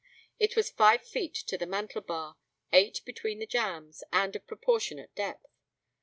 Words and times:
It 0.39 0.55
was 0.55 0.71
five 0.71 1.05
feet 1.07 1.35
to 1.35 1.59
the 1.59 1.67
mantel 1.67 2.01
bar, 2.01 2.35
eight 2.73 3.03
between 3.05 3.37
the 3.37 3.45
jambs, 3.45 4.03
and 4.11 4.35
of 4.35 4.47
proportionate 4.47 5.13
depth. 5.13 5.45